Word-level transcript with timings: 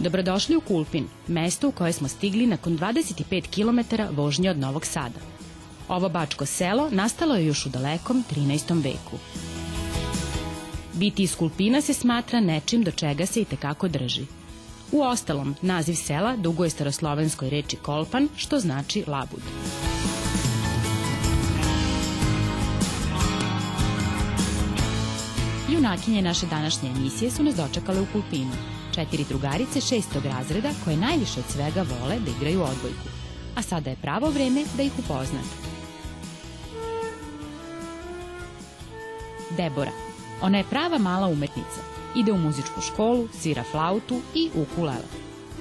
Dobrodošli 0.00 0.56
u 0.56 0.60
Kulpin, 0.60 1.08
mesto 1.26 1.68
u 1.68 1.72
koje 1.72 1.92
smo 1.92 2.08
stigli 2.08 2.46
nakon 2.46 2.78
25 2.78 3.42
km 3.50 4.02
vožnje 4.16 4.50
od 4.50 4.58
Novog 4.58 4.86
Sada. 4.86 5.20
Ovo 5.88 6.08
bačko 6.08 6.46
selo 6.46 6.88
nastalo 6.90 7.34
je 7.36 7.46
još 7.46 7.66
u 7.66 7.68
dalekom 7.68 8.24
13. 8.30 8.82
veku. 8.82 9.18
Biti 10.94 11.22
iz 11.22 11.36
Kulpina 11.36 11.80
se 11.80 11.94
smatra 11.94 12.40
nečim 12.40 12.82
do 12.82 12.90
čega 12.90 13.26
se 13.26 13.40
i 13.40 13.44
tekako 13.44 13.88
drži. 13.88 14.22
U 14.92 15.02
ostalom, 15.02 15.54
naziv 15.62 15.94
sela 15.94 16.36
duguje 16.36 16.70
staroslovenskoj 16.70 17.50
reči 17.50 17.76
Kolpan, 17.76 18.28
što 18.36 18.60
znači 18.60 19.04
labud. 19.06 19.42
Junakinje 25.68 26.22
naše 26.22 26.46
današnje 26.46 26.90
emisije 26.90 27.30
su 27.30 27.42
nas 27.42 27.54
dočekale 27.54 28.00
u 28.00 28.06
Kulpinu. 28.12 28.79
Četiri 28.94 29.24
drugarice 29.28 29.80
šestog 29.80 30.24
razreda 30.24 30.70
koje 30.84 30.96
najviše 30.96 31.40
od 31.40 31.46
svega 31.48 31.82
vole 31.82 32.18
da 32.18 32.30
igraju 32.30 32.62
odbojku. 32.62 33.08
A 33.56 33.62
sada 33.62 33.90
je 33.90 33.96
pravo 34.02 34.30
vreme 34.30 34.64
da 34.76 34.82
ih 34.82 34.92
upoznate. 34.98 35.70
Debora. 39.56 39.92
Ona 40.42 40.58
je 40.58 40.64
prava 40.64 40.98
mala 40.98 41.26
umetnica. 41.26 41.80
Ide 42.16 42.32
u 42.32 42.38
muzičku 42.38 42.80
školu, 42.80 43.28
svira 43.32 43.62
flautu 43.70 44.20
i 44.34 44.50
ukulele. 44.54 45.08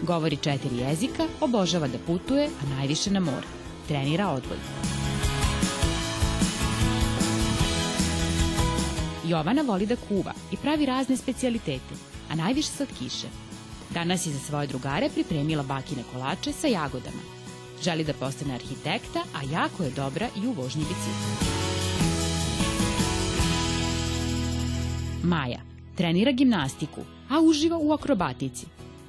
Govori 0.01 0.37
četiri 0.37 0.77
jezika, 0.77 1.27
obožava 1.41 1.87
da 1.87 1.97
putuje, 2.07 2.45
a 2.45 2.75
najviše 2.75 3.11
na 3.11 3.19
more. 3.19 3.47
Trenira 3.87 4.27
odbojku. 4.27 4.79
Jovana 9.25 9.61
voli 9.61 9.85
da 9.85 9.95
kuva 9.95 10.33
i 10.51 10.57
pravi 10.57 10.85
razne 10.85 11.17
specijalitete, 11.17 12.08
a 12.29 12.35
najviše 12.35 12.67
slatkiše. 12.67 13.27
Danas 13.93 14.25
je 14.25 14.33
za 14.33 14.39
svoje 14.39 14.67
drugare 14.67 15.09
pripremila 15.09 15.63
bakine 15.63 16.03
kolače 16.13 16.53
sa 16.53 16.67
jagodama. 16.67 17.21
Želi 17.83 18.03
da 18.03 18.13
postane 18.13 18.53
arhitekta, 18.53 19.23
a 19.35 19.43
jako 19.51 19.83
je 19.83 19.91
dobra 19.91 20.27
i 20.43 20.47
u 20.47 20.51
vožnji 20.51 20.83
bicikla. 20.83 21.59
Maja 25.23 25.69
trenira 25.99 26.31
gimnastiku, 26.31 27.01
a 27.29 27.41
uživa 27.41 27.77
u 27.77 27.91
akrobatici. 27.91 28.65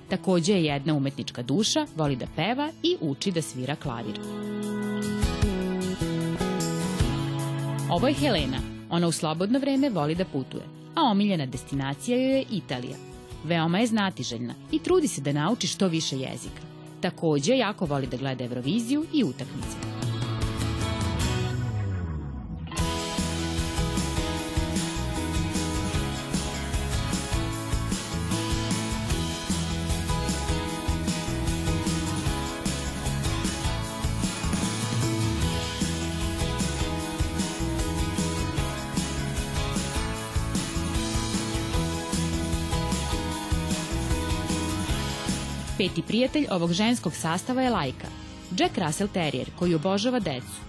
Takođe 0.09 0.53
je 0.53 0.65
jedna 0.65 0.95
umetnička 0.95 1.43
duša, 1.43 1.87
voli 1.97 2.17
da 2.17 2.27
peva 2.37 2.71
i 2.83 2.97
uči 3.01 3.33
da 3.33 3.43
svira 3.43 3.77
klavir. 3.77 4.21
Ovo 7.91 8.09
je 8.09 8.15
Helena. 8.15 8.59
Ona 8.91 9.07
u 9.07 9.12
slobodno 9.12 9.59
vreme 9.59 9.91
voli 9.91 10.15
da 10.15 10.25
putuje, 10.25 10.62
a 10.95 11.03
omiljena 11.03 11.47
destinacija 11.47 12.17
joj 12.17 12.37
je 12.37 12.45
Italija. 12.51 13.09
Veoma 13.45 13.79
je 13.79 13.87
znatiželjna 13.87 14.55
i 14.73 14.79
trudi 14.79 15.09
se 15.09 15.21
da 15.21 15.33
nauči 15.33 15.67
što 15.67 15.89
više 15.89 16.19
jezika. 16.19 16.63
Takođe, 17.01 17.57
jako 17.57 17.87
voli 17.87 18.07
da 18.07 18.17
gleda 18.17 18.45
Euroviziju 18.45 19.07
i 19.13 19.25
utakmice. 19.25 20.00
Peti 45.81 46.03
prijatelj 46.03 46.47
ovog 46.51 46.73
ženskog 46.73 47.15
sastava 47.15 47.63
je 47.63 47.71
Lajka, 47.71 48.07
Jack 48.59 48.79
Russell 48.79 49.09
Terrier 49.13 49.51
koji 49.59 49.75
obožava 49.75 50.19
decu. 50.19 50.61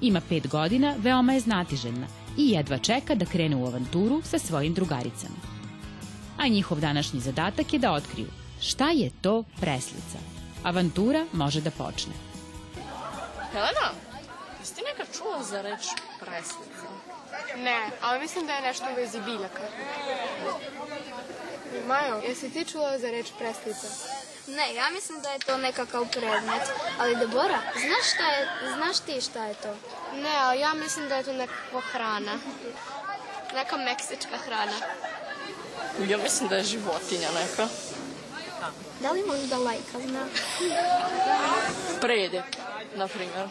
Ima 0.00 0.20
pet 0.28 0.48
godina, 0.48 0.94
veoma 0.98 1.32
je 1.32 1.40
znatiželjna 1.40 2.06
i 2.38 2.50
jedva 2.50 2.78
čeka 2.78 3.14
da 3.14 3.26
krene 3.26 3.56
u 3.56 3.66
avanturu 3.66 4.22
sa 4.24 4.38
svojim 4.38 4.74
drugaricama. 4.74 5.34
A 6.38 6.48
njihov 6.48 6.80
današnji 6.80 7.20
zadatak 7.20 7.72
je 7.72 7.78
da 7.78 7.92
otkriju 7.92 8.26
šta 8.60 8.90
je 8.90 9.10
to 9.20 9.44
preslica. 9.60 10.18
Avantura 10.62 11.26
može 11.32 11.60
da 11.60 11.70
počne. 11.70 12.12
Helena, 13.52 13.90
jesi 14.60 14.74
ti 14.74 14.82
nekad 14.90 15.16
čula 15.16 15.42
za 15.42 15.62
reč 15.62 15.86
preslica? 16.20 16.86
Ne, 17.56 17.90
ali 18.02 18.20
mislim 18.20 18.46
da 18.46 18.52
je 18.52 18.62
nešto 18.62 18.84
u 18.92 18.96
vezi 18.96 19.18
biljaka. 19.20 19.62
Majo, 21.86 22.22
jesi 22.28 22.50
ti 22.50 22.64
čula 22.64 22.98
za 22.98 23.10
reč 23.10 23.26
preslica? 23.38 24.19
Ne, 24.56 24.74
ja 24.74 24.90
mislim 24.90 25.20
da 25.20 25.30
je 25.30 25.38
to 25.38 25.56
nekakav 25.56 26.06
predmet. 26.08 26.62
Ali 26.98 27.16
Debora, 27.16 27.60
znaš 27.72 28.14
šta 28.14 28.26
je, 28.26 28.48
znaš 28.76 28.98
ti 28.98 29.20
šta 29.20 29.44
je 29.44 29.54
to? 29.54 29.76
Ne, 30.14 30.36
ali 30.40 30.60
ja 30.60 30.74
mislim 30.74 31.08
da 31.08 31.16
je 31.16 31.22
to 31.22 31.32
nekakva 31.32 31.80
hrana. 31.80 32.38
Neka 33.54 33.76
meksička 33.76 34.36
hrana. 34.46 34.76
Ja 36.08 36.18
mislim 36.18 36.48
da 36.48 36.56
je 36.56 36.64
životinja 36.64 37.28
neka. 37.40 37.68
Da 39.00 39.10
li 39.10 39.22
možda 39.26 39.58
lajka 39.58 39.98
zna? 40.06 40.26
Prede, 42.00 42.42
na 42.94 43.08
primjer. 43.08 43.48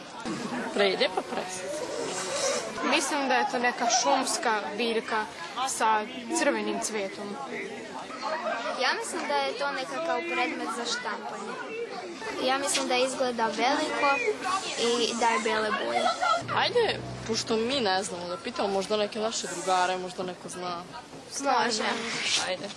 Prede 0.74 1.10
pa 1.16 1.22
preslica. 1.22 1.90
Mislim 2.96 3.30
da 3.30 3.36
je 3.36 3.46
to 3.52 3.60
neka 3.60 3.88
šumska 4.04 4.62
biljka 4.78 5.26
sa 5.68 6.06
crvenim 6.40 6.80
cvetom. 6.80 7.38
Ja 8.82 8.94
mislim 9.00 9.28
da 9.28 9.36
je 9.36 9.58
to 9.58 9.72
nekakav 9.72 10.20
predmet 10.34 10.68
za 10.78 10.86
štampanje. 10.86 11.54
Ja 12.48 12.58
mislim 12.58 12.88
da 12.88 12.96
izgleda 12.96 13.46
veliko 13.46 14.10
i 14.80 15.14
da 15.20 15.28
je 15.28 15.40
bele 15.44 15.70
boje. 15.86 16.02
Ajde, 16.56 17.00
pošto 17.28 17.58
mi 17.58 17.82
ne 17.82 18.04
znamo, 18.04 18.28
da 18.28 18.38
pitamo 18.38 18.68
možda 18.68 18.98
neke 18.98 19.20
naše 19.20 19.48
drugare, 19.48 19.98
možda 19.98 20.24
neko 20.24 20.50
zna. 20.50 20.84
Slažem. 21.32 21.86
Ajde. 22.48 22.70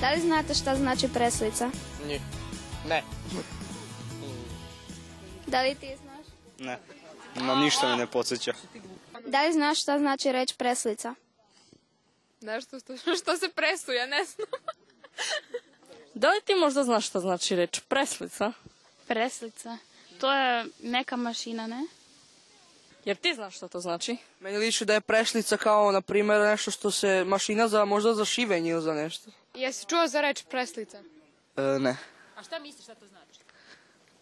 Da 0.00 0.10
li 0.10 0.20
znate 0.20 0.54
šta 0.54 0.76
znači 0.76 1.08
preslica? 1.08 1.70
Njih. 2.06 2.20
Ne. 2.88 3.02
Da 5.46 5.62
li 5.62 5.74
ti 5.74 5.96
znaš? 6.02 6.26
Ne. 6.58 6.97
Na 7.40 7.54
ništa 7.54 7.88
me 7.88 7.96
ne 7.96 8.06
podsjeća. 8.06 8.52
Da 9.26 9.46
li 9.46 9.52
znaš 9.52 9.82
šta 9.82 9.98
znači 9.98 10.32
reč 10.32 10.52
preslica? 10.52 11.14
Nešto 12.40 12.80
što, 12.80 12.96
što 12.96 13.36
se 13.36 13.48
presuje, 13.48 14.06
ne 14.06 14.24
znam. 14.24 14.48
Da 16.14 16.30
li 16.30 16.40
ti 16.44 16.54
možda 16.54 16.84
znaš 16.84 17.06
šta 17.06 17.20
znači 17.20 17.56
reč 17.56 17.80
preslica? 17.88 18.52
Preslica. 19.06 19.78
To 20.20 20.32
je 20.32 20.66
neka 20.82 21.16
mašina, 21.16 21.66
ne? 21.66 21.84
Jer 23.04 23.16
ti 23.16 23.34
znaš 23.34 23.56
šta 23.56 23.68
to 23.68 23.80
znači? 23.80 24.16
Meni 24.40 24.58
liči 24.58 24.84
da 24.84 24.94
je 24.94 25.00
prešlica 25.00 25.56
kao, 25.56 25.92
na 25.92 26.00
primjer, 26.00 26.40
nešto 26.40 26.70
što 26.70 26.90
se 26.90 27.24
mašina 27.24 27.68
za 27.68 27.84
možda 27.84 28.14
za 28.14 28.24
šivenje 28.24 28.70
ili 28.70 28.82
za 28.82 28.94
nešto. 28.94 29.30
Jesi 29.54 29.86
čuo 29.86 30.06
za 30.06 30.20
reč 30.20 30.44
preslica? 30.50 31.02
E, 31.56 31.62
ne. 31.62 31.96
A 32.36 32.42
šta 32.42 32.58
misliš 32.58 32.84
šta 32.84 32.94
to 32.94 33.06
znači? 33.06 33.40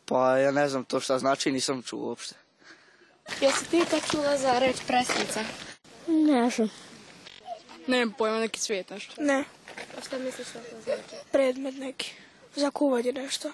Pa 0.05 0.39
ja 0.39 0.51
ne 0.51 0.69
znam 0.69 0.85
to 0.85 1.01
šta 1.01 1.19
znači, 1.19 1.53
nisam 1.53 1.83
čuo 1.83 2.09
uopšte. 2.09 2.35
Jesi 3.41 3.65
ti 3.65 3.83
to 3.91 4.01
čula 4.11 4.37
za 4.39 4.59
reč 4.59 4.77
preslica? 4.87 5.41
Ne 6.09 6.51
znam. 6.51 6.71
Nemam 7.87 8.15
pojma, 8.19 8.39
neki 8.39 8.61
cvijet 8.61 8.91
nešto. 8.91 9.15
Ne, 9.19 9.45
A 9.99 10.01
šta 10.07 10.19
misliš 10.19 10.49
šta 10.49 10.59
to 10.61 10.81
znači? 10.85 11.03
predmet 11.33 11.75
neki. 11.75 12.13
Za 12.57 12.71
kuvanje 12.71 13.13
nešto. 13.13 13.51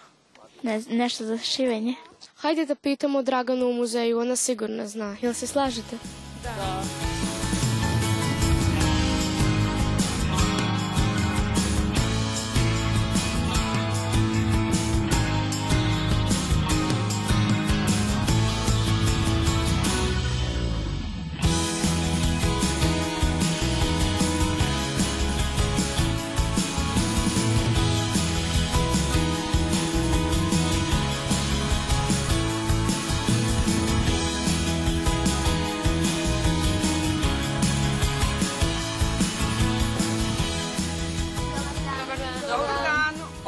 Ne, 0.63 0.83
nešto 0.89 1.25
za 1.25 1.39
šivenje. 1.39 1.95
Hajde 2.37 2.65
da 2.67 2.75
pitamo 2.75 3.23
Draganu 3.23 3.67
u 3.67 3.73
muzeju, 3.73 4.19
ona 4.19 4.37
sigurno 4.37 4.87
zna. 4.87 5.17
Jel 5.23 5.35
se 5.35 5.47
slažete? 5.47 5.97
Dobar 6.43 7.12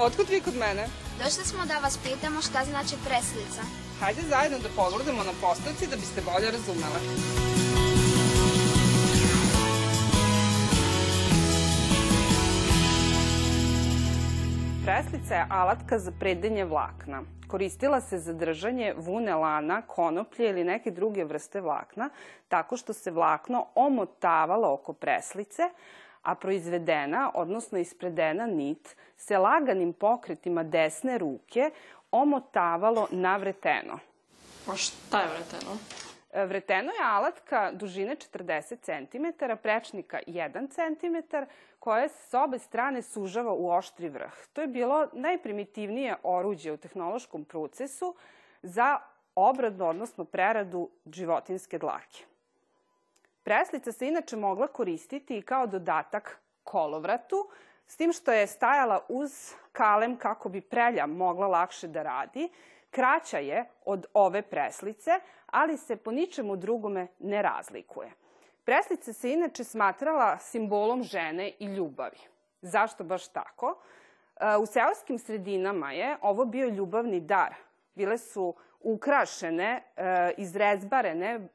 Otkud 0.06 0.28
vi 0.30 0.40
kod 0.40 0.54
mene? 0.54 0.86
Došli 1.18 1.44
smo 1.44 1.66
da 1.66 1.78
vas 1.78 1.98
pitamo 1.98 2.42
šta 2.42 2.64
znači 2.64 2.94
preslica. 3.06 3.62
Hajde 4.00 4.20
zajedno 4.28 4.58
da 4.58 4.68
pogledamo 4.76 5.22
na 5.24 5.32
postavci 5.40 5.86
da 5.86 5.96
biste 5.96 6.20
bolje 6.20 6.50
razumela. 6.50 6.98
Preslica 14.84 15.34
je 15.34 15.46
alatka 15.50 15.98
za 15.98 16.12
predenje 16.20 16.64
vlakna. 16.64 17.22
Koristila 17.48 18.00
se 18.00 18.18
za 18.18 18.32
držanje 18.32 18.94
vune 18.96 19.34
lana, 19.34 19.82
konoplje 19.82 20.50
ili 20.50 20.64
neke 20.64 20.90
druge 20.90 21.24
vrste 21.24 21.60
vlakna, 21.60 22.10
tako 22.48 22.76
što 22.76 22.92
se 22.92 23.10
vlakno 23.10 23.66
omotavalo 23.74 24.72
oko 24.72 24.92
preslice, 24.92 25.62
a 26.22 26.34
proizvedena, 26.34 27.30
odnosno 27.34 27.78
ispredena 27.78 28.46
nit, 28.46 28.96
se 29.16 29.38
laganim 29.38 29.92
pokretima 29.92 30.62
desne 30.62 31.18
ruke 31.18 31.70
omotavalo 32.10 33.08
na 33.10 33.36
vreteno. 33.36 33.98
A 34.72 34.76
šta 34.76 35.20
je 35.20 35.28
vreteno? 35.28 35.78
Vreteno 36.46 36.92
je 36.92 37.04
alatka 37.04 37.70
dužine 37.72 38.16
40 38.16 38.76
cm, 38.80 39.44
prečnika 39.62 40.20
1 40.26 40.68
cm, 40.70 41.36
koja 41.78 42.08
se 42.08 42.28
s 42.28 42.34
obe 42.34 42.58
strane 42.58 43.02
sužava 43.02 43.52
u 43.52 43.70
oštri 43.70 44.08
vrh. 44.08 44.46
To 44.52 44.60
je 44.60 44.66
bilo 44.66 45.08
najprimitivnije 45.12 46.16
oruđe 46.22 46.72
u 46.72 46.76
tehnološkom 46.76 47.44
procesu 47.44 48.14
za 48.62 48.98
obradu, 49.34 49.84
odnosno 49.84 50.24
preradu 50.24 50.88
životinske 51.12 51.78
dlake. 51.78 52.24
Preslica 53.42 53.92
se 53.92 54.08
inače 54.08 54.36
mogla 54.36 54.66
koristiti 54.66 55.38
i 55.38 55.42
kao 55.42 55.66
dodatak 55.66 56.38
kolovratu, 56.62 57.48
s 57.86 57.96
tim 57.96 58.12
što 58.12 58.32
je 58.32 58.46
stajala 58.46 59.00
uz 59.08 59.52
kalem 59.72 60.16
kako 60.16 60.48
bi 60.48 60.60
prelja 60.60 61.06
mogla 61.06 61.46
lakše 61.46 61.88
da 61.88 62.02
radi. 62.02 62.48
Kraća 62.90 63.38
je 63.38 63.64
od 63.84 64.06
ove 64.12 64.42
preslice, 64.42 65.10
ali 65.46 65.76
se 65.76 65.96
po 65.96 66.10
ničemu 66.12 66.56
drugome 66.56 67.06
ne 67.18 67.42
razlikuje. 67.42 68.12
Preslica 68.64 69.12
se 69.12 69.32
inače 69.32 69.64
smatrala 69.64 70.38
simbolom 70.38 71.02
žene 71.02 71.52
i 71.58 71.66
ljubavi. 71.66 72.18
Zašto 72.62 73.04
baš 73.04 73.28
tako? 73.28 73.78
E, 74.40 74.56
u 74.56 74.66
seoskim 74.66 75.18
sredinama 75.18 75.92
je 75.92 76.16
ovo 76.20 76.44
bio 76.44 76.68
ljubavni 76.68 77.20
dar. 77.20 77.54
Bile 77.94 78.18
su 78.18 78.54
ukrašene, 78.80 79.82
e, 79.96 80.32
izrezbarene 80.36 81.48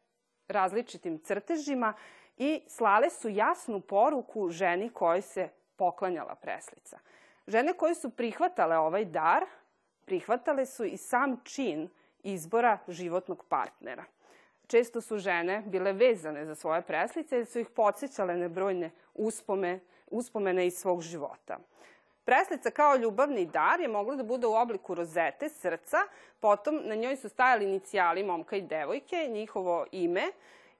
različitim 0.47 1.19
crtežima 1.19 1.93
i 2.37 2.61
slale 2.67 3.09
su 3.09 3.29
jasnu 3.29 3.79
poruku 3.81 4.49
ženi 4.49 4.89
kojoj 4.89 5.21
se 5.21 5.49
poklanjala 5.79 6.35
preslica. 6.35 6.99
Žene 7.47 7.73
koje 7.73 7.95
su 7.95 8.09
prihvatale 8.09 8.77
ovaj 8.77 9.05
dar, 9.05 9.45
prihvatale 10.05 10.65
su 10.65 10.85
i 10.85 10.97
sam 10.97 11.39
čin 11.43 11.89
izbora 12.23 12.77
životnog 12.87 13.45
partnera. 13.49 14.03
Često 14.67 15.01
su 15.01 15.17
žene 15.17 15.63
bile 15.65 15.93
vezane 15.93 16.45
za 16.45 16.55
svoje 16.55 16.81
preslice 16.81 17.37
jer 17.37 17.45
su 17.45 17.59
ih 17.59 17.69
podsjećale 17.69 18.37
na 18.37 18.47
brojne 18.47 18.91
uspome, 19.13 19.79
uspomene 20.11 20.67
iz 20.67 20.77
svog 20.77 21.01
života. 21.01 21.57
Preslica 22.25 22.71
kao 22.71 22.95
ljubavni 22.95 23.45
dar 23.45 23.79
je 23.79 23.87
mogla 23.87 24.15
da 24.15 24.23
bude 24.23 24.47
u 24.47 24.53
obliku 24.53 24.95
rozete, 24.95 25.49
srca, 25.49 25.97
potom 26.39 26.81
na 26.83 26.95
njoj 26.95 27.15
su 27.15 27.29
stajali 27.29 27.65
inicijali 27.65 28.23
momka 28.23 28.55
i 28.55 28.61
devojke, 28.61 29.27
njihovo 29.29 29.85
ime 29.91 30.31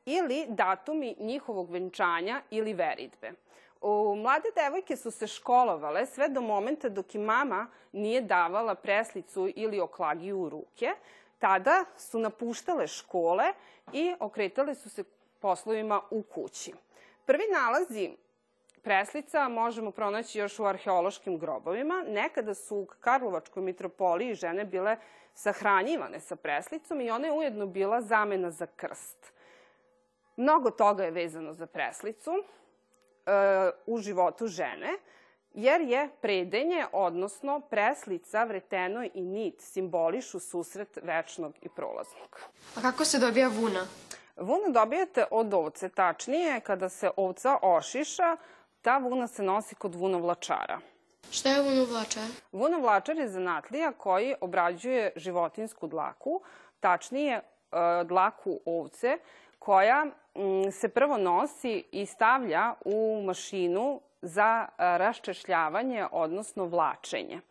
ili 0.05 0.45
datumi 0.49 1.15
njihovog 1.19 1.71
venčanja 1.71 2.41
ili 2.49 2.73
veritbe. 2.73 3.31
U 3.81 4.15
mlade 4.15 4.49
devojke 4.55 4.95
su 4.97 5.11
se 5.11 5.27
školovale 5.27 6.05
sve 6.05 6.29
do 6.29 6.41
momenta 6.41 6.89
dok 6.89 7.15
im 7.15 7.21
mama 7.21 7.67
nije 7.91 8.21
davala 8.21 8.75
preslicu 8.75 9.49
ili 9.55 9.79
oklagiju 9.79 10.39
u 10.39 10.49
ruke. 10.49 10.91
Tada 11.39 11.85
su 11.97 12.19
napuštale 12.19 12.87
škole 12.87 13.53
i 13.93 14.15
okretale 14.19 14.75
su 14.75 14.89
se 14.89 15.03
poslovima 15.39 16.01
u 16.09 16.21
kući. 16.21 16.73
Prvi 17.25 17.43
nalazi 17.53 18.11
preslica 18.81 19.47
možemo 19.47 19.91
pronaći 19.91 20.39
još 20.39 20.59
u 20.59 20.65
arheološkim 20.65 21.37
grobovima. 21.37 22.03
Nekada 22.07 22.53
su 22.53 22.77
u 22.77 22.85
Karlovačkoj 22.99 23.63
mitropoliji 23.63 24.33
žene 24.33 24.65
bile 24.65 24.97
sahranjivane 25.33 26.19
sa 26.19 26.35
preslicom 26.35 27.01
i 27.01 27.11
ona 27.11 27.27
je 27.27 27.33
ujedno 27.33 27.65
bila 27.65 28.01
zamena 28.01 28.51
za 28.51 28.65
krst. 28.65 29.33
Mnogo 30.35 30.71
toga 30.71 31.03
je 31.03 31.11
vezano 31.11 31.53
za 31.53 31.67
preslicu 31.67 32.43
u 33.85 33.97
životu 33.97 34.47
žene, 34.47 34.93
jer 35.53 35.81
je 35.81 36.09
predenje, 36.21 36.85
odnosno 36.91 37.59
preslica, 37.59 38.43
vreteno 38.43 39.03
i 39.13 39.21
nit 39.21 39.61
simbolišu 39.61 40.39
susret 40.39 40.99
večnog 41.03 41.53
i 41.61 41.69
prolaznog. 41.69 42.39
A 42.75 42.81
kako 42.81 43.05
se 43.05 43.19
dobija 43.19 43.47
vuna? 43.47 43.85
Vunu 44.37 44.71
dobijate 44.71 45.25
od 45.31 45.53
ovce, 45.53 45.89
tačnije 45.89 46.59
kada 46.59 46.89
se 46.89 47.09
ovca 47.15 47.57
ošiša, 47.61 48.37
ta 48.81 48.97
vuna 48.97 49.27
se 49.27 49.43
nosi 49.43 49.75
kod 49.75 49.95
vunovlačara. 49.95 50.79
Šta 51.31 51.49
je 51.49 51.61
vunovlačar? 51.61 52.23
Vunovlačar 52.51 53.17
je 53.17 53.27
zanatlija 53.27 53.91
koji 53.91 54.35
obrađuje 54.41 55.11
životinsku 55.15 55.87
dlaku, 55.87 56.41
tačnije 56.79 57.35
e, 57.35 57.43
dlaku 58.03 58.59
ovce, 58.65 59.17
koja 59.59 60.05
mm, 60.05 60.71
se 60.71 60.89
prvo 60.89 61.17
nosi 61.17 61.83
i 61.91 62.05
stavlja 62.05 62.73
u 62.85 63.23
mašinu 63.25 64.01
za 64.21 64.67
raščešljavanje, 64.77 66.05
odnosno 66.11 66.65
vlačenje. 66.65 67.41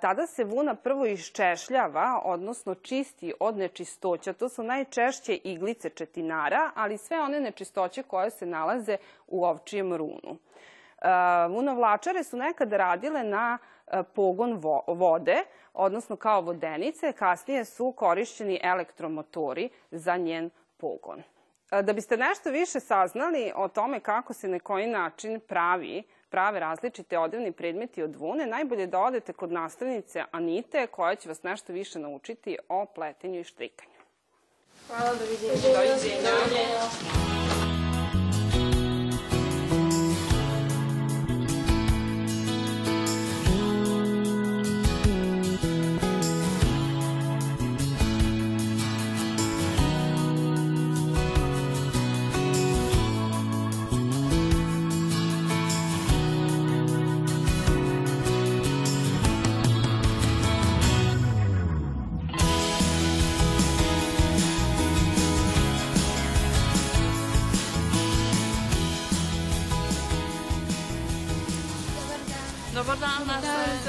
Tada 0.00 0.26
se 0.26 0.44
vuna 0.44 0.74
prvo 0.74 1.06
iščešljava, 1.06 2.20
odnosno 2.24 2.74
čisti 2.74 3.32
od 3.40 3.56
nečistoća. 3.56 4.32
To 4.32 4.48
su 4.48 4.62
najčešće 4.62 5.34
iglice 5.34 5.90
četinara, 5.90 6.70
ali 6.74 6.98
sve 6.98 7.20
one 7.20 7.40
nečistoće 7.40 8.02
koje 8.02 8.30
se 8.30 8.46
nalaze 8.46 8.96
u 9.26 9.44
ovčijem 9.44 9.94
runu. 9.94 10.38
Vunovlačare 11.50 12.24
su 12.24 12.36
nekada 12.36 12.76
radile 12.76 13.24
na 13.24 13.58
pogon 14.14 14.60
vode, 14.86 15.36
odnosno 15.74 16.16
kao 16.16 16.40
vodenice, 16.40 17.12
kasnije 17.12 17.64
su 17.64 17.92
korišćeni 17.92 18.60
elektromotori 18.62 19.68
za 19.90 20.16
njen 20.16 20.50
pogon. 20.76 21.22
Da 21.70 21.92
biste 21.92 22.16
nešto 22.16 22.50
više 22.50 22.80
saznali 22.80 23.52
o 23.56 23.68
tome 23.68 24.00
kako 24.00 24.32
se 24.32 24.48
na 24.48 24.58
koji 24.58 24.86
način 24.86 25.40
pravi, 25.40 26.02
prave 26.28 26.60
različite 26.60 27.18
odevni 27.18 27.52
predmeti 27.52 28.02
od 28.02 28.16
vune, 28.16 28.46
najbolje 28.46 28.86
da 28.86 29.00
odete 29.00 29.32
kod 29.32 29.52
nastavnice 29.52 30.24
Anite 30.30 30.86
koja 30.86 31.14
će 31.14 31.28
vas 31.28 31.42
nešto 31.42 31.72
više 31.72 31.98
naučiti 31.98 32.56
o 32.68 32.86
pletenju 32.94 33.40
i 33.40 33.44
štrikanju. 33.44 33.98
Hvala, 34.86 35.14
doviđenja. 35.14 35.52
Doviđenja. 35.74 36.20
Dobar 36.22 37.47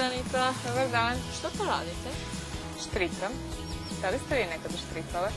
nastavnica 0.10 0.38
Anita. 0.40 0.54
Dobar 0.70 0.90
dan. 0.90 1.18
Što 1.40 1.50
to 1.50 1.66
radite? 1.66 2.10
Štricam. 2.82 3.32
Da 4.02 4.10
li 4.10 4.20
ste 4.26 4.36
vi 4.36 4.46
nekada 4.46 4.78
štricale? 4.78 5.30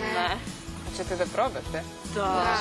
Ne. 0.00 0.38
Hoćete 0.90 1.16
da 1.16 1.26
probate? 1.26 1.82
Da. 2.14 2.56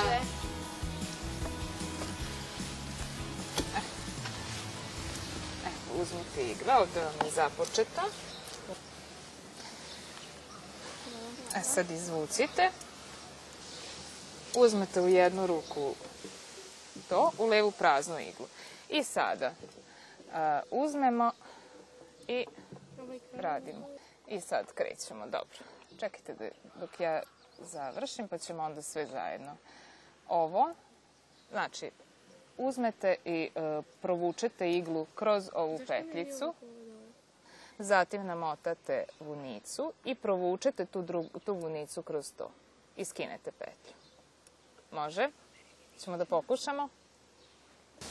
Evo, 5.66 6.02
uzmite 6.02 6.52
igla, 6.52 6.80
ovde 6.80 7.00
vam 7.00 7.14
je 7.26 7.32
započeta. 7.32 8.04
E 11.56 11.62
sad 11.64 11.92
izvucite. 11.92 12.70
Uzmete 14.56 15.02
u 15.02 15.08
jednu 15.08 15.48
ruku 15.48 15.96
to, 17.10 17.32
u 17.38 17.46
levu 17.46 17.72
praznu 17.72 18.20
iglu. 18.20 18.48
I 18.90 19.04
sada 19.04 19.52
a, 20.34 20.62
uzmemo 20.72 21.32
i 22.28 22.46
radimo. 23.34 23.88
I 24.28 24.42
sad 24.42 24.74
krećemo, 24.74 25.26
dobro. 25.26 25.58
Čekajte 26.00 26.34
da, 26.34 26.46
dok 26.80 27.00
ja 27.00 27.22
završim, 27.60 28.28
pa 28.28 28.38
ćemo 28.38 28.64
onda 28.64 28.82
sve 28.82 29.06
zajedno. 29.06 29.58
Ovo, 30.30 30.74
znači, 31.52 31.92
uzmete 32.58 33.16
i 33.26 33.50
e, 33.56 33.82
provučete 34.02 34.72
iglu 34.72 35.06
kroz 35.16 35.50
ovu 35.54 35.80
petljicu, 35.88 36.54
zatim 37.80 38.26
namotate 38.26 39.04
vunicu 39.20 39.94
i 40.06 40.16
provučete 40.16 40.86
tu, 40.86 41.02
drugu, 41.02 41.40
tu 41.40 41.54
vunicu 41.54 42.02
kroz 42.02 42.32
to 42.38 42.50
i 42.98 43.06
skinete 43.06 43.52
petlju. 43.52 43.94
Može? 44.92 45.30
Ćemo 46.00 46.18
da 46.18 46.26
pokušamo? 46.26 46.90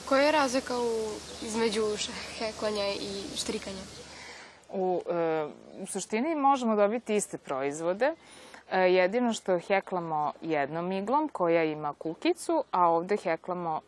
Koja 0.09 0.23
je 0.23 0.33
razlika 0.33 0.79
u, 0.79 1.11
između 1.43 1.83
heklanja 2.39 2.89
i 2.89 3.37
štrikanja? 3.37 4.06
U, 4.73 5.03
e, 5.11 5.47
u 5.83 5.87
suštini 5.87 6.35
možemo 6.35 6.77
dobiti 6.77 7.17
iste 7.17 7.39
proizvode, 7.39 8.15
e, 8.71 8.81
jedino 8.81 9.33
što 9.33 9.59
heklamo 9.59 10.33
jednom 10.41 10.93
iglom 10.93 11.29
koja 11.29 11.65
ima 11.65 11.95
kukicu, 11.99 12.65
a 12.71 12.89
ovde 12.89 13.17
heklamo 13.17 13.81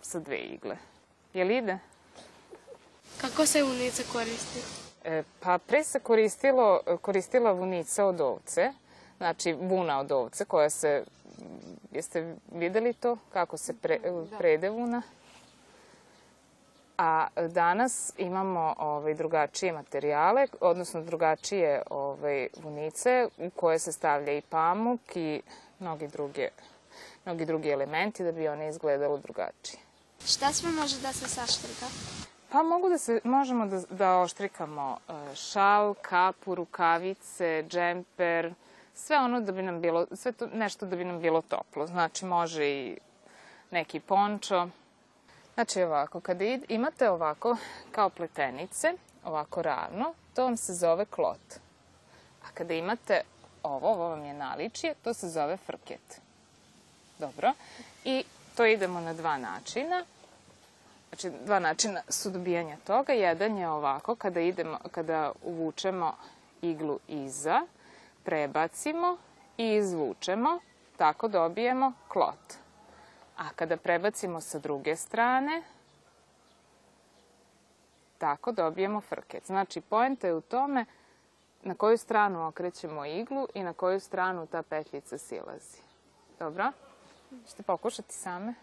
sa 0.00 0.18
dve 0.18 0.38
igle. 0.38 0.76
Jel 1.34 1.50
ide? 1.50 1.78
Kako 3.20 3.46
se 3.46 3.62
vunica 3.62 4.02
koristi? 4.12 4.60
E, 5.04 5.22
pa 5.40 5.58
pre 5.58 5.84
se 5.84 6.00
koristilo, 6.00 6.80
koristila 7.00 7.52
vunica 7.52 8.06
od 8.06 8.20
ovce, 8.20 8.72
znači 9.16 9.52
vuna 9.52 10.00
od 10.00 10.12
ovce 10.12 10.44
koja 10.44 10.70
se, 10.70 11.04
jeste 11.92 12.34
videli 12.52 12.92
to 12.92 13.16
kako 13.32 13.56
se 13.56 13.72
pre, 13.72 14.00
prede 14.38 14.70
vuna? 14.70 15.02
A 16.98 17.26
danas 17.48 18.12
imamo 18.18 18.74
ovaj, 18.78 19.14
drugačije 19.14 19.72
materijale, 19.72 20.46
odnosno 20.60 21.02
drugačije 21.02 21.82
ovaj, 21.90 22.48
vunice 22.62 23.28
u 23.38 23.50
koje 23.50 23.78
se 23.78 23.92
stavlja 23.92 24.32
i 24.32 24.42
pamuk 24.42 25.00
i 25.14 25.42
mnogi 25.78 26.08
druge, 26.08 26.48
mnogi 27.24 27.44
drugi 27.44 27.68
elementi 27.68 28.24
da 28.24 28.32
bi 28.32 28.48
one 28.48 28.68
izgledalo 28.68 29.18
drugačije. 29.18 29.80
Šta 30.26 30.52
sve 30.52 30.70
može 30.70 31.00
da 31.00 31.12
se 31.12 31.28
saštrika? 31.28 31.86
Pa 32.52 32.62
mogu 32.62 32.88
da 32.88 32.98
se, 32.98 33.20
možemo 33.24 33.66
da, 33.66 33.80
da 33.90 34.18
oštrikamo 34.18 34.98
e, 35.08 35.34
šal, 35.34 35.94
kapu, 36.02 36.54
rukavice, 36.54 37.64
džemper, 37.68 38.54
sve 38.94 39.18
ono 39.18 39.40
da 39.40 39.52
bi 39.52 39.62
nam 39.62 39.80
bilo, 39.80 40.06
sve 40.12 40.32
to 40.32 40.46
nešto 40.46 40.86
da 40.86 40.96
bi 40.96 41.04
nam 41.04 41.20
bilo 41.20 41.42
toplo. 41.42 41.86
Znači 41.86 42.24
može 42.24 42.66
i 42.66 42.98
neki 43.70 44.00
pončo. 44.00 44.68
Znači 45.54 45.82
ovako, 45.82 46.20
kada 46.20 46.44
imate 46.68 47.10
ovako 47.10 47.56
kao 47.92 48.10
pletenice, 48.10 48.92
ovako 49.24 49.62
ravno, 49.62 50.14
to 50.34 50.44
vam 50.44 50.56
se 50.56 50.74
zove 50.74 51.04
klot. 51.04 51.54
A 52.44 52.46
kada 52.54 52.74
imate 52.74 53.20
ovo, 53.62 53.90
ovo 53.90 54.08
vam 54.08 54.24
je 54.24 54.34
naličije, 54.34 54.94
to 55.04 55.14
se 55.14 55.28
zove 55.28 55.56
frket. 55.56 56.20
Dobro. 57.18 57.52
I 58.04 58.24
to 58.56 58.66
idemo 58.66 59.00
na 59.00 59.12
dva 59.12 59.38
načina. 59.38 60.04
Znači, 61.08 61.30
dva 61.44 61.58
načina 61.58 62.02
su 62.08 62.30
dobijanja 62.30 62.76
toga. 62.86 63.12
Jedan 63.12 63.56
je 63.58 63.68
ovako, 63.68 64.14
kada, 64.14 64.40
idemo, 64.40 64.78
kada 64.90 65.32
uvučemo 65.42 66.14
iglu 66.62 66.98
iza, 67.08 67.66
prebacimo 68.24 69.16
i 69.58 69.74
izvučemo, 69.74 70.60
tako 70.96 71.28
dobijemo 71.28 71.92
klot. 72.08 72.63
A 73.36 73.48
kada 73.56 73.76
prebacimo 73.76 74.40
sa 74.40 74.58
druge 74.58 74.96
strane, 74.96 75.62
tako 78.18 78.52
dobijemo 78.52 79.00
frket. 79.00 79.46
Znači, 79.46 79.80
poenta 79.80 80.26
je 80.26 80.34
u 80.34 80.40
tome 80.40 80.84
na 81.62 81.74
koju 81.74 81.98
stranu 81.98 82.46
okrećemo 82.46 83.04
iglu 83.04 83.46
i 83.54 83.62
na 83.62 83.72
koju 83.72 84.00
stranu 84.00 84.46
ta 84.46 84.62
petljica 84.62 85.18
silazi. 85.18 85.78
Dobro? 86.38 86.72
Ćete 87.48 87.62
pokušati 87.62 88.14
same? 88.14 88.54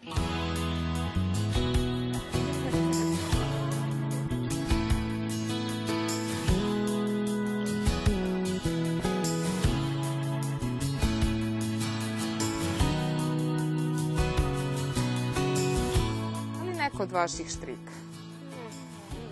Neko 16.92 17.02
od 17.02 17.12
vaših 17.12 17.48
štrika? 17.48 17.92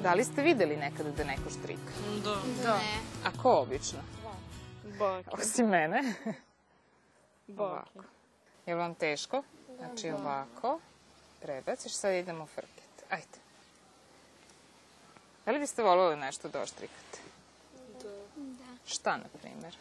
Da 0.02 0.14
li 0.14 0.24
ste 0.24 0.42
videli 0.42 0.76
nekada 0.76 1.10
da 1.10 1.24
neko 1.24 1.50
štrika? 1.50 1.92
Da. 2.24 2.36
Da. 2.62 2.80
A 3.24 3.42
ko 3.42 3.52
obično? 3.52 3.98
Bake. 4.98 5.30
Osim 5.32 5.68
mene. 5.68 6.14
Bake. 7.46 7.62
Ovako. 7.62 8.04
Je 8.66 8.74
li 8.74 8.80
vam 8.80 8.94
teško? 8.94 9.42
Znači 9.78 10.10
ovako. 10.10 10.80
Prebaciš, 11.40 11.92
sad 11.92 12.14
idemo 12.14 12.46
frket. 12.46 13.04
Ajde. 13.10 13.38
Da 15.46 15.52
li 15.52 15.58
biste 15.58 15.82
voljeli 15.82 16.16
nešto 16.16 16.48
da 16.48 16.60
oštrikate? 16.60 17.18
Da. 18.02 18.08
Šta, 18.86 19.16
na 19.16 19.28
primer? 19.40 19.76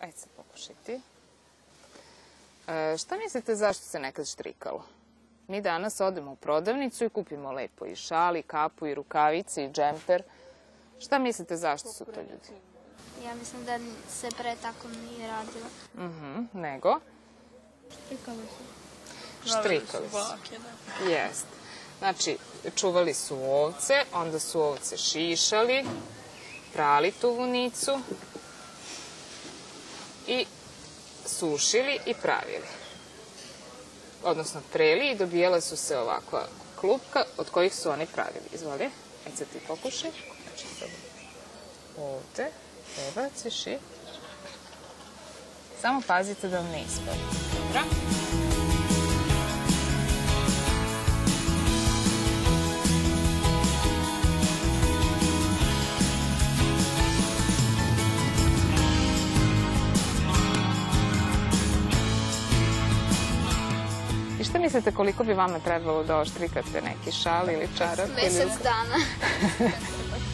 Ajde 0.00 0.16
se 0.16 0.26
pokušajte. 0.36 1.00
E, 2.68 2.98
šta 2.98 3.16
mislite 3.16 3.54
zašto 3.54 3.84
se 3.84 3.98
nekad 3.98 4.28
štrikalo? 4.28 4.84
Mi 5.48 5.60
danas 5.60 6.00
odemo 6.00 6.32
u 6.32 6.36
prodavnicu 6.36 7.04
i 7.04 7.08
kupimo 7.08 7.52
lepo 7.52 7.86
i 7.86 7.96
šal, 7.96 8.36
i 8.36 8.42
kapu, 8.42 8.86
i 8.86 8.94
rukavice, 8.94 9.64
i 9.64 9.70
džemper. 9.72 10.22
Šta 11.00 11.18
mislite 11.18 11.56
zašto 11.56 11.88
su 11.88 12.04
to 12.04 12.20
ljudi? 12.20 12.62
Ja 13.24 13.34
mislim 13.34 13.64
da 13.64 13.78
se 14.10 14.28
pre 14.38 14.56
tako 14.62 14.88
nije 14.88 15.28
radilo. 15.28 15.66
Mhm, 15.94 16.44
nego? 16.52 17.00
Štrikali 17.90 18.42
su. 18.42 18.64
Štrikali 19.48 20.08
su. 20.10 20.16
Bake, 20.16 20.58
da. 20.58 21.10
Jest. 21.10 21.46
Znači, 21.98 22.38
čuvali 22.76 23.14
su 23.14 23.36
ovce, 23.36 23.94
onda 24.14 24.38
su 24.38 24.60
ovce 24.60 24.96
šišali, 24.96 25.84
prali 26.72 27.12
tu 27.12 27.30
vunicu 27.34 28.00
i 30.26 30.46
sušili 31.26 31.98
i 32.06 32.14
pravili. 32.14 32.81
Odnosno, 34.24 34.60
preli 34.72 35.10
i 35.10 35.16
dobijala 35.16 35.60
su 35.60 35.76
se 35.76 35.98
ovakva 35.98 36.46
klupka 36.80 37.24
od 37.36 37.50
kojih 37.50 37.74
su 37.74 37.90
oni 37.90 38.06
pravili. 38.06 38.44
Izvoli, 38.54 38.90
ajde 39.26 39.36
sad 39.36 39.46
ti 39.52 39.58
pokušaj. 39.68 40.10
Znači, 40.42 40.66
sad 40.78 40.88
ovde 41.98 42.50
prebaciš 42.94 43.66
i 43.66 43.78
samo 45.80 46.02
pazite 46.06 46.48
da 46.48 46.56
vam 46.58 46.66
ne 46.66 46.82
ispali. 46.82 47.18
Dobro? 47.58 48.21
Šta 64.52 64.58
mislite 64.58 64.92
koliko 64.92 65.24
bi 65.24 65.32
vama 65.32 65.58
trebalo 65.58 66.04
da 66.04 66.18
oštrikate 66.18 66.82
neki 66.82 67.12
šal 67.12 67.50
ili 67.50 67.68
čarap? 67.78 68.08
Mesec 68.16 68.42
ili... 68.42 68.50
dana. 68.62 68.96